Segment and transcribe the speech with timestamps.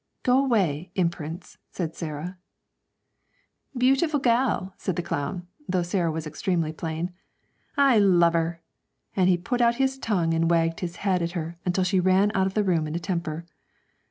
[0.23, 2.39] 'Go away, imperence,' said Sarah.
[3.77, 7.13] 'Beautiful gal,' said the clown (though Sarah was extremely plain),
[7.77, 8.61] 'I love yer!'
[9.15, 12.31] and he put out his tongue and wagged his head at her until she ran
[12.33, 13.45] out of the room in terror.